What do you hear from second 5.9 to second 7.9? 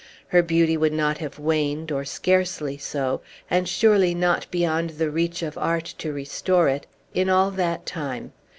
to restore it in all that